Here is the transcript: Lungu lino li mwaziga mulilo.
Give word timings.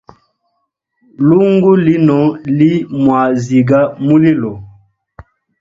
Lungu 1.27 1.71
lino 1.85 2.17
li 2.57 2.71
mwaziga 3.03 3.79
mulilo. 4.07 4.53